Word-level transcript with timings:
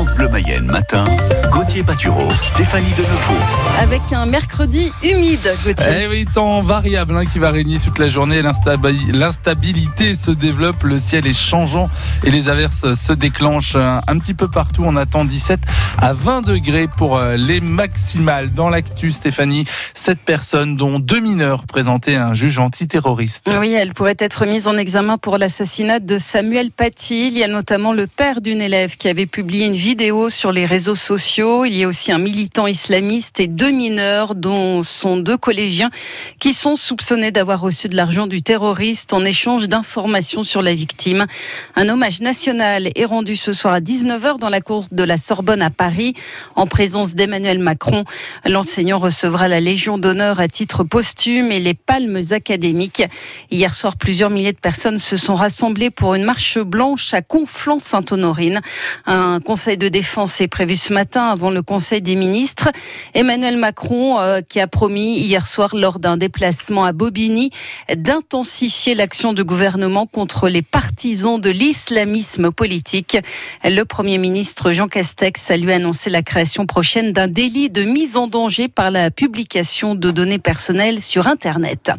France 0.00 0.14
Bleu 0.16 0.28
Mayenne 0.30 0.64
matin, 0.64 1.04
Gauthier 1.52 1.82
Patureau, 1.82 2.30
Stéphanie 2.40 2.88
Deneveau. 2.96 3.34
Avec 3.82 4.00
un 4.14 4.24
mercredi 4.24 4.90
humide, 5.02 5.54
Gauthier. 5.62 5.92
Eh 6.04 6.06
oui, 6.08 6.24
temps 6.24 6.62
variable 6.62 7.14
hein, 7.18 7.24
qui 7.30 7.38
va 7.38 7.50
régner 7.50 7.76
toute 7.76 7.98
la 7.98 8.08
journée. 8.08 8.40
L'instabi- 8.40 9.12
L'instabilité 9.12 10.14
se 10.14 10.30
développe, 10.30 10.84
le 10.84 10.98
ciel 10.98 11.26
est 11.26 11.34
changeant 11.38 11.90
et 12.24 12.30
les 12.30 12.48
averses 12.48 12.94
se 12.94 13.12
déclenchent 13.12 13.74
euh, 13.76 13.98
un 14.08 14.18
petit 14.18 14.32
peu 14.32 14.48
partout. 14.48 14.84
On 14.86 14.96
attend 14.96 15.26
17 15.26 15.60
à 15.98 16.14
20 16.14 16.46
degrés 16.46 16.88
pour 16.88 17.18
euh, 17.18 17.36
les 17.36 17.60
maximales. 17.60 18.52
Dans 18.52 18.70
l'actu, 18.70 19.12
Stéphanie, 19.12 19.66
sept 19.92 20.20
personnes, 20.20 20.78
dont 20.78 20.98
deux 20.98 21.20
mineurs, 21.20 21.66
présentaient 21.66 22.16
un 22.16 22.32
juge 22.32 22.58
antiterroriste. 22.58 23.50
Oui, 23.58 23.72
elle 23.72 23.92
pourrait 23.92 24.16
être 24.18 24.46
mise 24.46 24.66
en 24.66 24.78
examen 24.78 25.18
pour 25.18 25.36
l'assassinat 25.36 25.98
de 25.98 26.16
Samuel 26.16 26.70
Paty. 26.70 27.26
Il 27.26 27.36
y 27.36 27.44
a 27.44 27.48
notamment 27.48 27.92
le 27.92 28.06
père 28.06 28.40
d'une 28.40 28.62
élève 28.62 28.96
qui 28.96 29.06
avait 29.06 29.26
publié 29.26 29.66
une 29.66 29.74
vidéo 29.74 29.89
sur 30.28 30.52
les 30.52 30.66
réseaux 30.66 30.94
sociaux. 30.94 31.64
Il 31.64 31.76
y 31.76 31.82
a 31.82 31.88
aussi 31.88 32.12
un 32.12 32.18
militant 32.18 32.68
islamiste 32.68 33.40
et 33.40 33.48
deux 33.48 33.72
mineurs, 33.72 34.36
dont 34.36 34.84
sont 34.84 35.16
deux 35.16 35.36
collégiens, 35.36 35.90
qui 36.38 36.52
sont 36.52 36.76
soupçonnés 36.76 37.32
d'avoir 37.32 37.60
reçu 37.60 37.88
de 37.88 37.96
l'argent 37.96 38.28
du 38.28 38.40
terroriste 38.40 39.12
en 39.12 39.24
échange 39.24 39.68
d'informations 39.68 40.44
sur 40.44 40.62
la 40.62 40.74
victime. 40.74 41.26
Un 41.74 41.88
hommage 41.88 42.20
national 42.20 42.90
est 42.94 43.04
rendu 43.04 43.34
ce 43.34 43.52
soir 43.52 43.74
à 43.74 43.80
19h 43.80 44.38
dans 44.38 44.48
la 44.48 44.60
cour 44.60 44.84
de 44.92 45.02
la 45.02 45.16
Sorbonne 45.16 45.60
à 45.60 45.70
Paris, 45.70 46.14
en 46.54 46.68
présence 46.68 47.16
d'Emmanuel 47.16 47.58
Macron. 47.58 48.04
L'enseignant 48.44 48.98
recevra 48.98 49.48
la 49.48 49.58
Légion 49.58 49.98
d'honneur 49.98 50.38
à 50.38 50.46
titre 50.46 50.84
posthume 50.84 51.50
et 51.50 51.58
les 51.58 51.74
palmes 51.74 52.20
académiques. 52.30 53.02
Hier 53.50 53.74
soir, 53.74 53.96
plusieurs 53.96 54.30
milliers 54.30 54.52
de 54.52 54.58
personnes 54.58 54.98
se 54.98 55.16
sont 55.16 55.34
rassemblées 55.34 55.90
pour 55.90 56.14
une 56.14 56.24
marche 56.24 56.58
blanche 56.58 57.12
à 57.12 57.22
Conflans-Sainte-Honorine. 57.22 58.60
Un 59.06 59.40
conseil 59.40 59.78
de 59.80 59.88
défense 59.88 60.40
est 60.40 60.46
prévu 60.46 60.76
ce 60.76 60.92
matin 60.92 61.24
avant 61.24 61.50
le 61.50 61.62
conseil 61.62 62.02
des 62.02 62.14
ministres. 62.14 62.68
Emmanuel 63.14 63.56
Macron, 63.56 64.20
euh, 64.20 64.42
qui 64.42 64.60
a 64.60 64.68
promis 64.68 65.18
hier 65.18 65.46
soir 65.46 65.74
lors 65.74 65.98
d'un 65.98 66.16
déplacement 66.18 66.84
à 66.84 66.92
Bobigny 66.92 67.50
d'intensifier 67.92 68.94
l'action 68.94 69.32
du 69.32 69.42
gouvernement 69.42 70.06
contre 70.06 70.48
les 70.48 70.62
partisans 70.62 71.40
de 71.40 71.48
l'islamisme 71.50 72.52
politique. 72.52 73.16
Le 73.64 73.82
Premier 73.84 74.18
ministre 74.18 74.72
Jean 74.72 74.86
Castex 74.86 75.50
a 75.50 75.56
lui 75.56 75.72
annoncé 75.72 76.10
la 76.10 76.22
création 76.22 76.66
prochaine 76.66 77.12
d'un 77.12 77.26
délit 77.26 77.70
de 77.70 77.82
mise 77.82 78.16
en 78.18 78.26
danger 78.26 78.68
par 78.68 78.90
la 78.90 79.10
publication 79.10 79.94
de 79.94 80.10
données 80.10 80.38
personnelles 80.38 81.00
sur 81.00 81.26
Internet. 81.26 81.90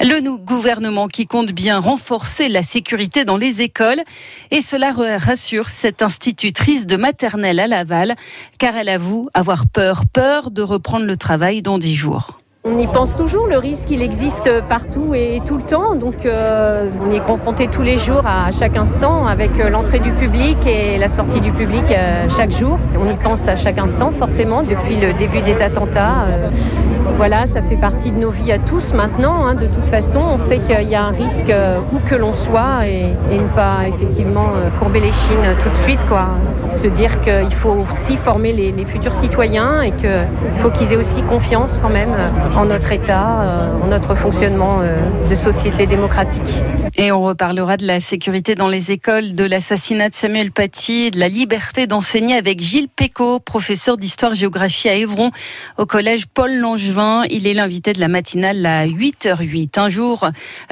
Le 0.00 0.18
gouvernement 0.38 1.08
qui 1.08 1.26
compte 1.26 1.52
bien 1.52 1.78
renforcer 1.78 2.48
la 2.48 2.62
sécurité 2.62 3.26
dans 3.26 3.36
les 3.36 3.60
écoles 3.60 4.00
et 4.50 4.62
cela 4.62 4.92
re- 4.92 5.18
rassure 5.22 5.68
cette 5.68 6.00
institutrice 6.00 6.86
de 6.86 6.96
maternelle 7.08 7.58
à 7.58 7.66
Laval 7.66 8.16
car 8.58 8.76
elle 8.76 8.90
avoue 8.90 9.30
avoir 9.32 9.66
peur, 9.66 10.04
peur 10.12 10.50
de 10.50 10.60
reprendre 10.60 11.06
le 11.06 11.16
travail 11.16 11.62
dans 11.62 11.78
dix 11.78 11.96
jours. 11.96 12.38
On 12.70 12.78
y 12.78 12.86
pense 12.86 13.16
toujours, 13.16 13.46
le 13.46 13.56
risque 13.56 13.90
il 13.90 14.02
existe 14.02 14.50
partout 14.68 15.14
et 15.14 15.40
tout 15.46 15.56
le 15.56 15.62
temps, 15.62 15.94
donc 15.94 16.26
euh, 16.26 16.90
on 17.06 17.10
est 17.10 17.20
confronté 17.20 17.66
tous 17.68 17.82
les 17.82 17.96
jours 17.96 18.22
à 18.26 18.50
chaque 18.50 18.76
instant 18.76 19.26
avec 19.26 19.58
euh, 19.58 19.70
l'entrée 19.70 20.00
du 20.00 20.10
public 20.10 20.58
et 20.66 20.98
la 20.98 21.08
sortie 21.08 21.40
du 21.40 21.50
public 21.50 21.84
euh, 21.90 22.26
chaque 22.28 22.50
jour. 22.50 22.78
On 23.00 23.10
y 23.10 23.16
pense 23.16 23.48
à 23.48 23.56
chaque 23.56 23.78
instant 23.78 24.10
forcément 24.10 24.62
depuis 24.62 24.96
le 24.96 25.14
début 25.14 25.40
des 25.40 25.62
attentats. 25.62 26.26
voilà, 27.16 27.46
ça 27.46 27.62
fait 27.62 27.76
partie 27.76 28.10
de 28.10 28.18
nos 28.18 28.30
vies 28.30 28.52
à 28.52 28.58
tous 28.58 28.92
maintenant. 28.92 29.46
hein. 29.46 29.54
de 29.54 29.66
toute 29.66 29.88
façon, 29.88 30.20
on 30.20 30.38
sait 30.38 30.58
qu'il 30.58 30.88
y 30.88 30.94
a 30.94 31.04
un 31.04 31.10
risque 31.10 31.52
où 31.92 31.98
que 32.06 32.16
l'on 32.16 32.32
soit 32.32 32.86
et, 32.86 33.14
ne 33.32 33.48
pas 33.56 33.88
effectivement 33.88 34.50
courber 34.78 35.00
les 35.00 35.12
chines 35.12 35.56
tout 35.62 35.70
de 35.70 35.76
suite. 35.76 36.00
Se 36.70 36.86
dire 36.86 37.20
qu'il 37.22 37.54
faut 37.54 37.86
aussi 37.92 38.16
former 38.16 38.52
les, 38.52 38.84
futurs 38.84 39.14
citoyens 39.14 39.80
et 39.80 39.92
qu'il 39.92 40.10
faut 40.60 40.70
qu'ils 40.70 40.92
aient 40.92 40.96
aussi 40.96 41.22
confiance 41.22 41.78
quand 41.80 41.88
même 41.88 42.14
en 42.58 42.64
notre 42.64 42.90
État, 42.90 43.40
euh, 43.40 43.84
en 43.84 43.86
notre 43.86 44.16
fonctionnement 44.16 44.80
euh, 44.82 45.28
de 45.28 45.34
société 45.36 45.86
démocratique. 45.86 46.60
Et 46.96 47.12
on 47.12 47.22
reparlera 47.22 47.76
de 47.76 47.86
la 47.86 48.00
sécurité 48.00 48.56
dans 48.56 48.66
les 48.66 48.90
écoles, 48.90 49.36
de 49.36 49.44
l'assassinat 49.44 50.08
de 50.08 50.16
Samuel 50.16 50.50
Paty, 50.50 51.12
de 51.12 51.20
la 51.20 51.28
liberté 51.28 51.86
d'enseigner 51.86 52.34
avec 52.34 52.60
Gilles 52.60 52.88
Pécaud, 52.88 53.38
professeur 53.38 53.96
d'histoire-géographie 53.96 54.88
à 54.88 54.94
Évron, 54.94 55.30
au 55.76 55.86
collège 55.86 56.26
Paul 56.26 56.52
Langevin. 56.58 57.22
Il 57.30 57.46
est 57.46 57.54
l'invité 57.54 57.92
de 57.92 58.00
la 58.00 58.08
matinale 58.08 58.66
à 58.66 58.88
8h08. 58.88 59.78
Un 59.78 59.88
jour 59.88 60.28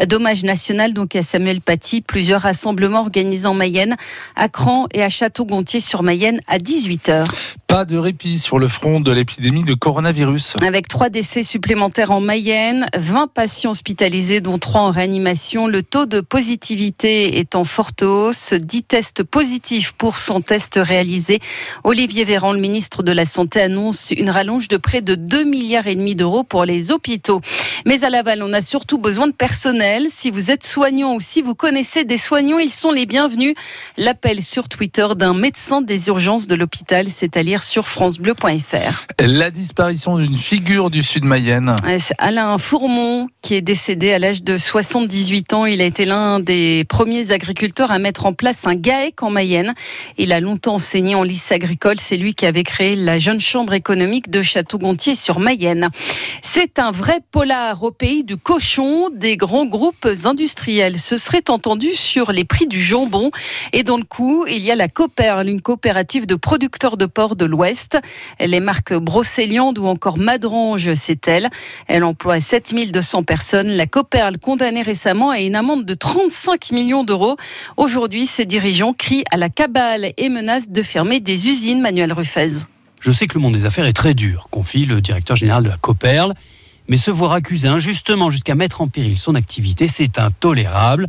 d'hommage 0.09 0.43
national 0.43 0.93
donc 0.93 1.15
à 1.15 1.23
Samuel 1.23 1.61
Paty. 1.61 2.01
Plusieurs 2.01 2.41
rassemblements 2.41 3.01
organisés 3.01 3.47
en 3.47 3.55
Mayenne, 3.55 3.95
à 4.35 4.49
Cran 4.49 4.87
et 4.93 5.05
à 5.05 5.09
Château-Gontier-sur-Mayenne 5.09 6.41
à 6.49 6.59
18h. 6.59 7.27
Pas 7.69 7.85
de 7.85 7.97
répit 7.97 8.39
sur 8.39 8.61
le 8.61 8.69
front 8.69 9.01
de 9.01 9.11
l'épidémie 9.11 9.65
de 9.65 9.75
coronavirus. 9.75 10.55
Avec 10.65 10.87
trois 10.87 11.09
décès 11.09 11.43
supplémentaires 11.43 12.13
en 12.13 12.21
Mayenne, 12.21 12.87
20 12.97 13.27
patients 13.27 13.73
hospitalisés, 13.73 14.41
dont 14.41 14.59
trois 14.59 14.83
en 14.83 14.91
réanimation. 14.93 15.67
Le 15.67 15.83
taux 15.83 16.07
de 16.07 16.21
positivité 16.21 17.41
est 17.41 17.57
en 17.57 17.65
forte 17.65 18.03
hausse. 18.03 18.55
10 18.55 18.85
tests 18.85 19.25
positifs 19.25 19.93
pour 19.93 20.17
100 20.17 20.43
tests 20.43 20.79
réalisés. 20.81 21.41
Olivier 21.83 22.23
Véran, 22.23 22.53
le 22.53 22.61
ministre 22.61 23.03
de 23.03 23.11
la 23.11 23.25
Santé, 23.25 23.61
annonce 23.61 24.13
une 24.13 24.31
rallonge 24.31 24.69
de 24.69 24.77
près 24.77 25.03
de 25.03 25.17
2 25.17 25.43
milliards 25.43 25.89
et 25.89 25.97
demi 25.97 26.15
d'euros 26.15 26.45
pour 26.45 26.65
les 26.65 26.93
hôpitaux. 26.93 27.41
Mais 27.85 28.05
à 28.05 28.11
Laval, 28.11 28.45
on 28.45 28.53
a 28.53 28.61
surtout 28.61 28.99
besoin 28.99 29.27
de 29.27 29.33
personnel. 29.33 30.07
Si 30.09 30.31
vous 30.31 30.53
êtes 30.53 30.65
soignant 30.65 31.17
ou 31.17 31.21
si 31.21 31.43
vous 31.43 31.57
connaissez 31.57 32.05
des 32.05 32.17
soignants, 32.17 32.59
ils 32.59 32.73
sont 32.73 32.93
les 32.93 33.07
bienvenus. 33.07 33.55
L'appel 33.97 34.41
sur 34.41 34.69
Twitter 34.69 35.09
d'un 35.17 35.35
médecin 35.35 35.83
des 35.83 36.07
urgences 36.07 36.47
de 36.47 36.55
l'hôpital, 36.55 37.09
c'est 37.09 37.37
à 37.37 37.43
lire 37.57 37.63
sur 37.63 37.89
francebleu.fr. 37.89 39.07
La 39.19 39.51
disparition 39.51 40.19
d'une 40.19 40.37
figure 40.37 40.91
du 40.91 41.03
sud 41.03 41.25
Mayenne. 41.25 41.75
Alain 42.19 42.59
Fourmont, 42.59 43.29
qui 43.41 43.55
est 43.55 43.63
décédé 43.63 44.13
à 44.13 44.19
l'âge 44.19 44.43
de 44.43 44.59
78 44.59 45.55
ans, 45.55 45.65
il 45.65 45.81
a 45.81 45.85
été 45.85 46.05
l'un 46.05 46.39
des 46.39 46.85
premiers 46.89 47.31
agriculteurs 47.33 47.91
à 47.91 47.99
mettre 47.99 48.27
en 48.27 48.35
place 48.35 48.67
un 48.67 48.75
GAEC 48.75 49.23
en 49.23 49.31
Mayenne. 49.31 49.75
Il 50.19 50.33
a 50.33 50.41
longtemps 50.41 50.75
enseigné 50.75 51.15
en 51.15 51.23
lycée 51.23 51.55
agricole. 51.55 51.99
C'est 51.99 52.19
lui 52.19 52.35
qui 52.35 52.45
avait 52.45 52.65
créé 52.65 52.95
la 52.95 53.19
jeune 53.19 53.41
chambre 53.41 53.73
économique 53.73 54.31
de 54.31 54.43
Château-Gontier 54.43 55.15
sur 55.15 55.39
Mayenne. 55.39 55.89
C'est 56.43 56.79
un 56.79 56.91
vrai 56.91 57.21
polar 57.31 57.83
au 57.83 57.91
pays 57.91 58.23
du 58.23 58.37
cochon. 58.37 59.09
Des 59.15 59.39
grands 59.39 59.67
groupes 59.67 60.09
industriels 60.25 60.99
se 60.99 61.17
seraient 61.17 61.49
entendus 61.49 61.95
sur 61.95 62.33
les 62.33 62.45
prix 62.45 62.67
du 62.67 62.83
jambon. 62.83 63.31
Et 63.73 63.83
dans 63.83 63.97
le 63.97 64.05
coup, 64.05 64.45
il 64.47 64.63
y 64.63 64.71
a 64.71 64.75
la 64.75 64.89
une 65.47 65.63
coopérative 65.63 66.27
de 66.27 66.35
producteurs 66.35 66.97
de 66.97 67.07
porc 67.07 67.37
de 67.37 67.46
l'Ouest. 67.47 67.99
Les 68.41 68.61
marques 68.61 68.95
Brocéliande 68.95 69.79
ou 69.79 69.87
encore 69.87 70.19
Madrange, 70.19 70.95
c'est 70.95 71.27
elle. 71.29 71.49
Elle 71.87 72.05
emploie 72.05 72.41
7200 72.41 73.23
personnes. 73.23 73.69
La 73.69 73.87
Coperle, 73.87 74.39
condamnée 74.39 74.83
récemment 74.83 75.31
à 75.31 75.41
une 75.41 75.57
amende 75.57 75.85
de 75.85 75.95
35 75.95 76.73
millions 76.73 77.05
d'euros. 77.05 77.37
Aujourd'hui, 77.77 78.27
ses 78.27 78.45
dirigeants 78.45 78.93
crient 78.93 79.25
à 79.31 79.37
la 79.37 79.49
cabale 79.49 80.13
et 80.17 80.29
menacent 80.29 80.69
de 80.69 80.83
fermer 80.83 81.21
des 81.21 81.49
usines, 81.49 81.81
Manuel 81.81 82.13
Ruffez. 82.13 82.67
Je 83.01 83.13
sais 83.13 83.27
que 83.27 83.35
le 83.35 83.41
monde 83.41 83.55
des 83.55 83.67
affaires 83.67 83.87
est 83.87 83.93
très 83.93 84.15
dur, 84.15 84.49
confie 84.51 84.87
le 84.87 85.01
directeur 85.01 85.37
général 85.37 85.63
de 85.63 85.69
la 85.69 85.77
Coperle, 85.77 86.33
mais 86.89 86.97
se 86.97 87.11
voir 87.11 87.33
accusé 87.33 87.69
injustement 87.69 88.31
jusqu'à 88.31 88.55
mettre 88.55 88.81
en 88.81 88.89
péril 88.89 89.19
son 89.19 89.35
activité, 89.35 89.89
c'est 89.89 90.19
intolérable, 90.19 91.07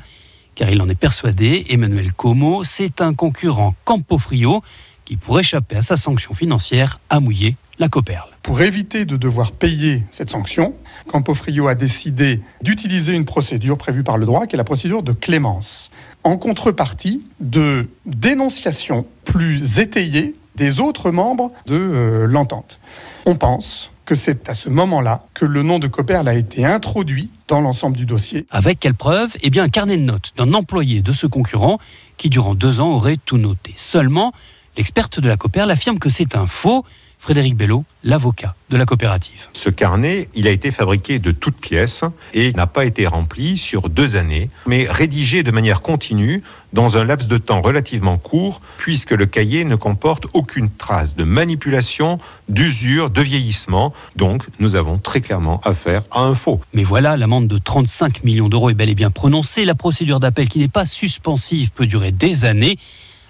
car 0.55 0.69
il 0.69 0.81
en 0.81 0.89
est 0.89 0.95
persuadé, 0.95 1.65
Emmanuel 1.69 2.13
Como, 2.13 2.63
c'est 2.63 3.01
un 3.01 3.13
concurrent 3.13 3.75
Campofrio 3.85 4.61
qui, 5.07 5.15
pour 5.15 5.39
échapper 5.39 5.77
à 5.77 5.83
sa 5.83 5.95
sanction 5.95 6.33
financière, 6.33 6.99
a 7.09 7.21
mouillé 7.21 7.55
la 7.79 7.87
Coperle. 7.87 8.27
Pour 8.43 8.61
éviter 8.61 9.05
de 9.05 9.15
devoir 9.15 9.53
payer 9.53 10.03
cette 10.11 10.29
sanction, 10.29 10.73
Campofrio 11.07 11.69
a 11.69 11.75
décidé 11.75 12.41
d'utiliser 12.61 13.15
une 13.15 13.23
procédure 13.23 13.77
prévue 13.77 14.03
par 14.03 14.17
le 14.17 14.25
droit, 14.25 14.47
qui 14.47 14.55
est 14.55 14.57
la 14.57 14.65
procédure 14.65 15.03
de 15.03 15.13
clémence, 15.13 15.91
en 16.25 16.35
contrepartie 16.35 17.25
de 17.39 17.87
dénonciations 18.05 19.05
plus 19.23 19.79
étayées 19.79 20.35
des 20.57 20.81
autres 20.81 21.11
membres 21.11 21.53
de 21.67 21.75
euh, 21.75 22.27
l'entente. 22.27 22.79
On 23.25 23.35
pense 23.35 23.91
que 24.03 24.15
c'est 24.15 24.49
à 24.49 24.53
ce 24.53 24.69
moment-là 24.69 25.25
que 25.33 25.45
le 25.45 25.63
nom 25.63 25.79
de 25.79 25.87
Coperle 25.87 26.27
a 26.27 26.33
été 26.33 26.65
introduit 26.65 27.29
dans 27.47 27.61
l'ensemble 27.61 27.95
du 27.95 28.05
dossier. 28.05 28.45
Avec 28.49 28.79
quelle 28.79 28.93
preuve? 28.93 29.35
Eh 29.41 29.49
bien, 29.49 29.63
un 29.63 29.69
carnet 29.69 29.97
de 29.97 30.03
notes 30.03 30.33
d'un 30.37 30.53
employé 30.53 31.01
de 31.01 31.13
ce 31.13 31.27
concurrent 31.27 31.77
qui, 32.17 32.29
durant 32.29 32.55
deux 32.55 32.79
ans, 32.79 32.91
aurait 32.91 33.17
tout 33.23 33.37
noté. 33.37 33.73
Seulement, 33.75 34.33
l'experte 34.77 35.19
de 35.19 35.27
la 35.27 35.37
Coperle 35.37 35.71
affirme 35.71 35.99
que 35.99 36.09
c'est 36.09 36.35
un 36.35 36.47
faux. 36.47 36.85
Frédéric 37.19 37.57
Bello, 37.57 37.83
l'avocat 38.03 38.55
de 38.69 38.77
la 38.77 38.85
coopérative. 38.85 39.47
Ce 39.53 39.69
carnet, 39.69 40.29
il 40.35 40.47
a 40.47 40.51
été 40.51 40.69
fabriqué 40.69 41.17
de 41.17 41.31
toutes 41.31 41.59
pièces 41.59 42.03
et 42.33 42.53
n'a 42.53 42.67
pas 42.67 42.85
été 42.85 43.07
rempli 43.07 43.57
sur 43.57 43.89
deux 43.89 44.15
années, 44.15 44.49
mais 44.67 44.85
rédigé 44.87 45.41
de 45.41 45.49
manière 45.49 45.81
continue 45.81 46.43
dans 46.73 46.95
un 46.95 47.03
laps 47.03 47.27
de 47.27 47.37
temps 47.39 47.61
relativement 47.61 48.17
court, 48.17 48.61
puisque 48.77 49.11
le 49.11 49.25
cahier 49.25 49.65
ne 49.65 49.75
comporte 49.75 50.27
aucune 50.33 50.69
trace 50.69 51.15
de 51.15 51.23
manipulation, 51.23 52.19
d'usure, 52.49 53.09
de 53.09 53.21
vieillissement. 53.21 53.93
Donc, 54.15 54.43
nous 54.59 54.75
avons 54.75 54.99
très 54.99 55.19
clairement 55.19 55.59
affaire 55.65 56.03
à 56.11 56.21
un 56.21 56.35
faux. 56.35 56.61
Mais 56.73 56.83
voilà, 56.83 57.17
l'amende 57.17 57.47
de 57.47 57.57
35 57.57 58.23
millions 58.23 58.47
d'euros 58.47 58.69
est 58.69 58.75
bel 58.75 58.89
et 58.89 58.95
bien 58.95 59.09
prononcée. 59.09 59.65
La 59.65 59.75
procédure 59.75 60.19
d'appel 60.19 60.47
qui 60.49 60.59
n'est 60.59 60.67
pas 60.67 60.85
suspensive 60.85 61.71
peut 61.71 61.87
durer 61.87 62.11
des 62.11 62.45
années. 62.45 62.77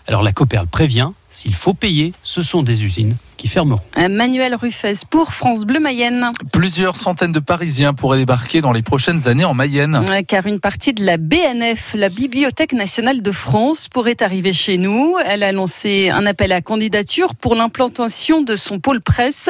Alors 0.08 0.24
la 0.24 0.32
Coperle 0.32 0.68
prévient, 0.68 1.10
s'il 1.30 1.54
faut 1.54 1.74
payer, 1.74 2.14
ce 2.24 2.42
sont 2.42 2.64
des 2.64 2.86
usines 2.86 3.18
qui 3.36 3.50
fermeront. 3.50 3.84
Manuel 4.10 4.56
Ruffez 4.56 4.94
pour 5.10 5.34
France 5.34 5.66
Bleu 5.66 5.80
Mayenne. 5.80 6.32
Plusieurs 6.52 6.96
centaines 6.96 7.34
de 7.34 7.40
Parisiens 7.40 7.94
pourraient 7.94 8.18
débarquer 8.18 8.62
dans 8.62 8.72
les 8.72 8.82
prochaines 8.82 9.28
années 9.28 9.46
en 9.46 9.54
Mayenne. 9.54 10.04
Car 10.28 10.48
une 10.48 10.60
partie 10.60 10.94
de 10.94 11.06
la 11.06 11.18
BNF, 11.18 11.94
la 11.94 12.10
Bibliothèque 12.10 12.74
nationale 12.74 13.22
de 13.22 13.32
France, 13.32 13.90
pourrait 13.90 14.22
arriver 14.22 14.54
chez 14.54 14.78
nous. 14.78 15.16
Elle 15.26 15.44
a 15.44 15.52
lancé 15.52 16.10
un 16.10 16.26
appel 16.26 16.52
à 16.54 16.62
candidature 16.62 17.36
pour 17.36 17.54
l'implantation 17.56 18.42
de 18.42 18.56
son 18.56 18.80
pôle 18.80 19.02
presse 19.02 19.50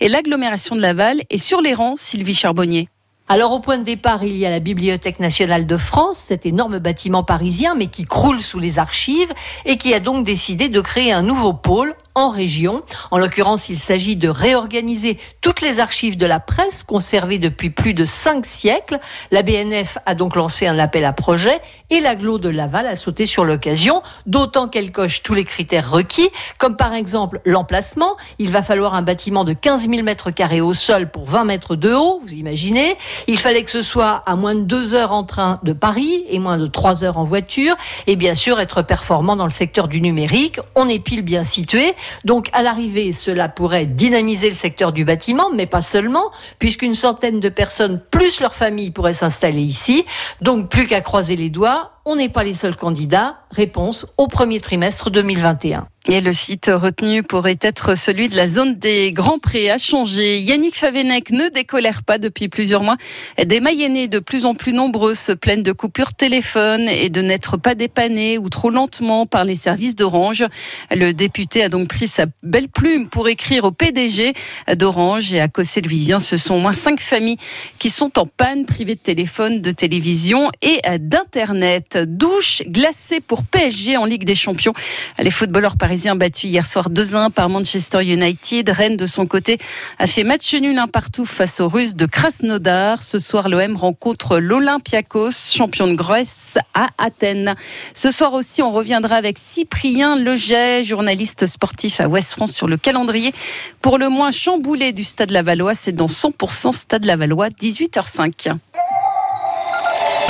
et 0.00 0.08
l'agglomération 0.08 0.76
de 0.76 0.80
Laval 0.80 1.20
est 1.28 1.38
sur 1.38 1.60
les 1.60 1.74
rangs, 1.74 1.96
Sylvie 1.96 2.34
Charbonnier. 2.34 2.88
Alors 3.28 3.52
au 3.52 3.58
point 3.58 3.78
de 3.78 3.82
départ, 3.82 4.22
il 4.22 4.36
y 4.36 4.46
a 4.46 4.50
la 4.50 4.60
Bibliothèque 4.60 5.18
nationale 5.18 5.66
de 5.66 5.76
France, 5.76 6.16
cet 6.16 6.46
énorme 6.46 6.78
bâtiment 6.78 7.24
parisien 7.24 7.74
mais 7.74 7.88
qui 7.88 8.04
croule 8.04 8.38
sous 8.38 8.60
les 8.60 8.78
archives 8.78 9.32
et 9.64 9.78
qui 9.78 9.92
a 9.94 10.00
donc 10.00 10.24
décidé 10.24 10.68
de 10.68 10.80
créer 10.80 11.12
un 11.12 11.22
nouveau 11.22 11.52
pôle 11.52 11.92
en 12.16 12.30
région. 12.30 12.82
En 13.10 13.18
l'occurrence, 13.18 13.68
il 13.68 13.78
s'agit 13.78 14.16
de 14.16 14.28
réorganiser 14.28 15.18
toutes 15.42 15.60
les 15.60 15.78
archives 15.78 16.16
de 16.16 16.26
la 16.26 16.40
presse 16.40 16.82
conservées 16.82 17.38
depuis 17.38 17.70
plus 17.70 17.94
de 17.94 18.04
cinq 18.04 18.46
siècles. 18.46 18.98
La 19.30 19.42
BNF 19.42 19.98
a 20.06 20.14
donc 20.14 20.34
lancé 20.34 20.66
un 20.66 20.78
appel 20.78 21.04
à 21.04 21.12
projet 21.12 21.60
et 21.90 22.00
l'aglo 22.00 22.38
de 22.38 22.48
Laval 22.48 22.86
a 22.86 22.96
sauté 22.96 23.26
sur 23.26 23.44
l'occasion, 23.44 24.02
d'autant 24.24 24.66
qu'elle 24.66 24.90
coche 24.90 25.22
tous 25.22 25.34
les 25.34 25.44
critères 25.44 25.90
requis, 25.90 26.30
comme 26.58 26.76
par 26.76 26.94
exemple 26.94 27.40
l'emplacement. 27.44 28.16
Il 28.38 28.50
va 28.50 28.62
falloir 28.62 28.94
un 28.94 29.02
bâtiment 29.02 29.44
de 29.44 29.52
15 29.52 29.88
000 29.88 30.02
mètres 30.02 30.30
carrés 30.30 30.62
au 30.62 30.72
sol 30.72 31.10
pour 31.10 31.26
20 31.26 31.44
mètres 31.44 31.76
de 31.76 31.92
haut, 31.92 32.20
vous 32.22 32.32
imaginez. 32.32 32.94
Il 33.26 33.38
fallait 33.38 33.62
que 33.62 33.70
ce 33.70 33.82
soit 33.82 34.22
à 34.24 34.36
moins 34.36 34.54
de 34.54 34.62
deux 34.62 34.94
heures 34.94 35.12
en 35.12 35.22
train 35.22 35.58
de 35.62 35.74
Paris 35.74 36.24
et 36.30 36.38
moins 36.38 36.56
de 36.56 36.66
trois 36.66 37.04
heures 37.04 37.18
en 37.18 37.24
voiture. 37.24 37.76
Et 38.06 38.16
bien 38.16 38.34
sûr, 38.34 38.58
être 38.58 38.80
performant 38.80 39.36
dans 39.36 39.44
le 39.44 39.50
secteur 39.50 39.86
du 39.86 40.00
numérique. 40.00 40.60
On 40.74 40.88
est 40.88 40.98
pile 40.98 41.22
bien 41.22 41.44
situé. 41.44 41.94
Donc 42.24 42.48
à 42.52 42.62
l'arrivée, 42.62 43.12
cela 43.12 43.48
pourrait 43.48 43.86
dynamiser 43.86 44.48
le 44.48 44.56
secteur 44.56 44.92
du 44.92 45.04
bâtiment, 45.04 45.50
mais 45.54 45.66
pas 45.66 45.80
seulement, 45.80 46.30
puisqu'une 46.58 46.94
centaine 46.94 47.40
de 47.40 47.48
personnes 47.48 48.00
plus 48.10 48.40
leur 48.40 48.54
famille 48.54 48.90
pourraient 48.90 49.14
s'installer 49.14 49.62
ici. 49.62 50.04
Donc 50.40 50.70
plus 50.70 50.86
qu'à 50.86 51.00
croiser 51.00 51.36
les 51.36 51.50
doigts, 51.50 51.95
on 52.06 52.14
n'est 52.14 52.30
pas 52.30 52.44
les 52.44 52.54
seuls 52.54 52.76
candidats. 52.76 53.40
Réponse 53.50 54.06
au 54.16 54.28
premier 54.28 54.60
trimestre 54.60 55.10
2021. 55.10 55.88
Et 56.08 56.20
le 56.20 56.32
site 56.32 56.70
retenu 56.72 57.24
pourrait 57.24 57.58
être 57.60 57.96
celui 57.96 58.28
de 58.28 58.36
la 58.36 58.46
zone 58.46 58.76
des 58.76 59.10
Grands 59.10 59.40
Prés 59.40 59.72
à 59.72 59.78
changer. 59.78 60.38
Yannick 60.38 60.76
Favenec 60.76 61.32
ne 61.32 61.48
décolère 61.48 62.04
pas 62.04 62.18
depuis 62.18 62.48
plusieurs 62.48 62.84
mois. 62.84 62.96
Des 63.44 63.58
Mayennais 63.58 64.06
de 64.06 64.20
plus 64.20 64.46
en 64.46 64.54
plus 64.54 64.72
nombreux 64.72 65.16
se 65.16 65.32
plaignent 65.32 65.64
de 65.64 65.72
coupures 65.72 66.12
téléphone 66.12 66.88
et 66.88 67.08
de 67.08 67.22
n'être 67.22 67.56
pas 67.56 67.74
dépannés 67.74 68.38
ou 68.38 68.48
trop 68.50 68.70
lentement 68.70 69.26
par 69.26 69.44
les 69.44 69.56
services 69.56 69.96
d'Orange. 69.96 70.44
Le 70.92 71.10
député 71.10 71.64
a 71.64 71.68
donc 71.68 71.88
pris 71.88 72.06
sa 72.06 72.26
belle 72.44 72.68
plume 72.68 73.08
pour 73.08 73.26
écrire 73.26 73.64
au 73.64 73.72
PDG 73.72 74.34
d'Orange 74.76 75.32
et 75.34 75.40
à 75.40 75.48
Cossé 75.48 75.80
Vivien. 75.80 76.20
Ce 76.20 76.36
sont 76.36 76.54
au 76.54 76.60
moins 76.60 76.72
cinq 76.72 77.00
familles 77.00 77.38
qui 77.80 77.90
sont 77.90 78.16
en 78.16 78.26
panne 78.26 78.64
privées 78.64 78.94
de 78.94 79.00
téléphone, 79.00 79.60
de 79.60 79.72
télévision 79.72 80.52
et 80.62 80.80
d'Internet. 81.00 81.95
Douche 82.04 82.62
glacée 82.66 83.20
pour 83.20 83.42
PSG 83.44 83.96
en 83.96 84.04
Ligue 84.04 84.24
des 84.24 84.34
Champions. 84.34 84.74
Les 85.18 85.30
footballeurs 85.30 85.76
parisiens 85.76 86.16
battu 86.16 86.46
hier 86.48 86.66
soir 86.66 86.90
2-1 86.90 87.30
par 87.30 87.48
Manchester 87.48 88.02
United. 88.02 88.68
Rennes, 88.68 88.96
de 88.96 89.06
son 89.06 89.26
côté, 89.26 89.58
a 89.98 90.06
fait 90.06 90.24
match 90.24 90.54
nul 90.54 90.78
un 90.78 90.88
partout 90.88 91.26
face 91.26 91.60
aux 91.60 91.68
Russes 91.68 91.94
de 91.96 92.06
Krasnodar. 92.06 93.02
Ce 93.02 93.18
soir, 93.18 93.48
l'OM 93.48 93.76
rencontre 93.76 94.38
l'Olympiakos, 94.38 95.32
champion 95.52 95.86
de 95.86 95.94
Grèce, 95.94 96.58
à 96.74 96.88
Athènes. 96.98 97.54
Ce 97.94 98.10
soir 98.10 98.32
aussi, 98.32 98.62
on 98.62 98.72
reviendra 98.72 99.16
avec 99.16 99.38
Cyprien 99.38 100.16
Leget, 100.16 100.84
journaliste 100.84 101.46
sportif 101.46 102.00
à 102.00 102.08
West 102.08 102.32
France 102.32 102.52
sur 102.52 102.66
le 102.66 102.76
calendrier. 102.76 103.32
Pour 103.80 103.98
le 103.98 104.08
moins 104.08 104.30
chamboulé 104.30 104.92
du 104.92 105.04
Stade 105.04 105.30
Lavallois, 105.30 105.74
c'est 105.74 105.92
dans 105.92 106.06
100% 106.06 106.72
Stade 106.72 107.04
Lavallois, 107.04 107.48
18h05. 107.48 108.56